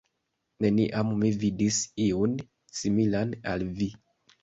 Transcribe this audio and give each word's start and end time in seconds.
Neniam 0.65 1.11
mi 1.19 1.29
vidis 1.45 1.83
iun, 2.07 2.37
similan 2.83 3.41
al 3.55 3.71
vi. 3.81 3.95